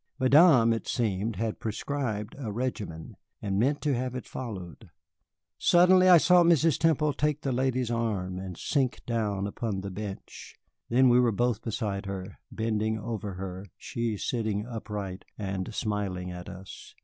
Madame, 0.17 0.73
it 0.73 0.87
seemed, 0.87 1.35
had 1.35 1.59
prescribed 1.59 2.35
a 2.39 2.51
regimen, 2.51 3.15
and 3.39 3.59
meant 3.59 3.81
to 3.83 3.93
have 3.93 4.15
it 4.15 4.25
followed. 4.25 4.89
Suddenly 5.59 6.09
I 6.09 6.17
saw 6.17 6.41
Mrs. 6.41 6.79
Temple 6.79 7.13
take 7.13 7.41
the 7.41 7.51
lady's 7.51 7.91
arm, 7.91 8.39
and 8.39 8.57
sink 8.57 9.01
down 9.05 9.45
upon 9.45 9.81
the 9.81 9.91
bench. 9.91 10.55
Then 10.89 11.07
we 11.07 11.19
were 11.19 11.31
both 11.31 11.61
beside 11.61 12.07
her, 12.07 12.39
bending 12.51 12.97
over 12.97 13.35
her, 13.35 13.67
she 13.77 14.17
sitting 14.17 14.65
upright 14.65 15.23
and 15.37 15.71
smiling 15.71 16.31
at 16.31 16.49
us. 16.49 16.95